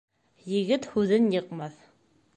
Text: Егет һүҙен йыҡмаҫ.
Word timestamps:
Егет 0.53 0.89
һүҙен 0.95 1.31
йыҡмаҫ. 1.37 1.81